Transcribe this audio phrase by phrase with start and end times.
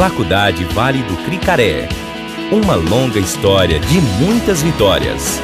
[0.00, 1.86] Faculdade Vale do Cricaré.
[2.50, 5.38] Uma longa história de muitas vitórias.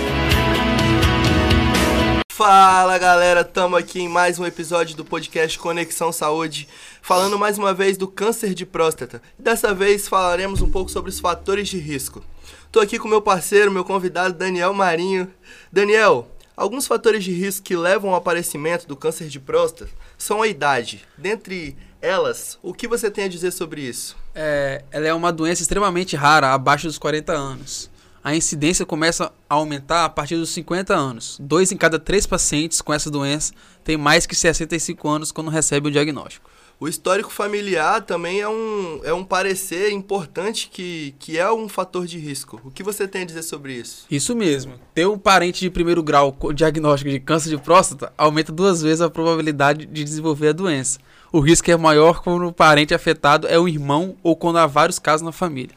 [2.33, 6.67] Fala galera, estamos aqui em mais um episódio do podcast Conexão Saúde,
[7.03, 9.21] falando mais uma vez do câncer de próstata.
[9.39, 12.25] Dessa vez falaremos um pouco sobre os fatores de risco.
[12.65, 15.31] Estou aqui com meu parceiro, meu convidado Daniel Marinho.
[15.71, 20.49] Daniel, alguns fatores de risco que levam ao aparecimento do câncer de próstata são a
[20.49, 21.05] idade.
[21.19, 24.17] Dentre elas, o que você tem a dizer sobre isso?
[24.35, 27.91] É, ela é uma doença extremamente rara, abaixo dos 40 anos.
[28.25, 31.39] A incidência começa a aumentar a partir dos 50 anos.
[31.41, 33.53] Dois em cada três pacientes com essa doença
[33.85, 36.51] têm mais que 65 anos quando recebem o diagnóstico.
[36.79, 42.07] O histórico familiar também é um, é um parecer importante que, que é um fator
[42.07, 42.61] de risco.
[42.63, 44.05] O que você tem a dizer sobre isso?
[44.11, 44.75] Isso mesmo.
[44.95, 49.01] Ter um parente de primeiro grau com diagnóstico de câncer de próstata aumenta duas vezes
[49.01, 50.99] a probabilidade de desenvolver a doença.
[51.33, 54.99] O risco é maior quando o parente afetado é um irmão ou quando há vários
[54.99, 55.75] casos na família.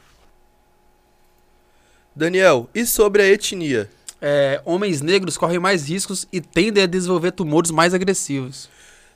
[2.14, 3.90] Daniel, e sobre a etnia?
[4.22, 8.70] É, homens negros correm mais riscos e tendem a desenvolver tumores mais agressivos.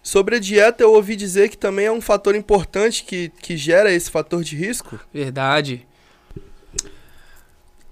[0.03, 3.89] Sobre a dieta, eu ouvi dizer que também é um fator importante que, que gera
[3.89, 4.99] esse fator de risco.
[5.13, 5.87] Verdade.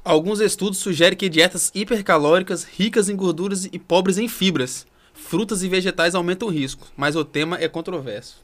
[0.03, 5.69] Alguns estudos sugerem que dietas hipercalóricas, ricas em gorduras e pobres em fibras, frutas e
[5.69, 8.43] vegetais aumentam o risco, mas o tema é controverso.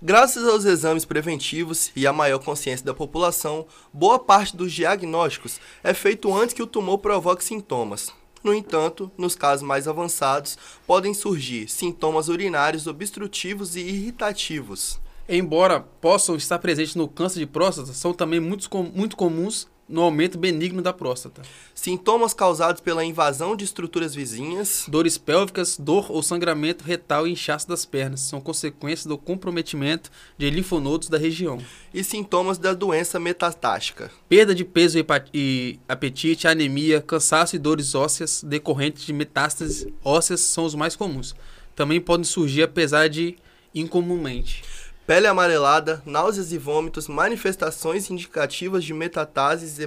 [0.00, 5.92] Graças aos exames preventivos e à maior consciência da população, boa parte dos diagnósticos é
[5.92, 8.12] feito antes que o tumor provoque sintomas.
[8.42, 10.56] No entanto, nos casos mais avançados,
[10.86, 15.00] podem surgir sintomas urinários obstrutivos e irritativos.
[15.28, 20.36] Embora possam estar presentes no câncer de próstata, são também muito, muito comuns no aumento
[20.36, 21.42] benigno da próstata.
[21.74, 24.84] Sintomas causados pela invasão de estruturas vizinhas.
[24.88, 30.50] Dores pélvicas, dor ou sangramento retal e inchaço das pernas são consequências do comprometimento de
[30.50, 31.58] linfonodos da região.
[31.94, 34.10] E sintomas da doença metastática.
[34.28, 34.98] Perda de peso
[35.32, 41.34] e apetite, anemia, cansaço e dores ósseas decorrentes de metástases ósseas são os mais comuns.
[41.74, 43.36] Também podem surgir apesar de
[43.74, 44.62] incomumente
[45.06, 49.78] pele amarelada, náuseas e vômitos, manifestações indicativas de metastases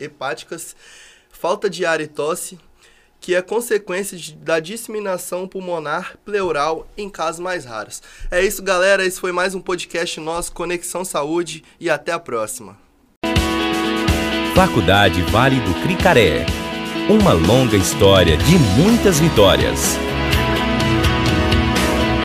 [0.00, 0.74] hepáticas,
[1.30, 2.58] falta de ar e tosse,
[3.20, 8.02] que é consequência de, da disseminação pulmonar pleural em casos mais raros.
[8.30, 9.04] É isso, galera.
[9.04, 12.78] Esse foi mais um podcast nosso, Conexão Saúde, e até a próxima.
[14.54, 16.46] Faculdade Vale do Cricaré.
[17.10, 20.05] Uma longa história de muitas vitórias.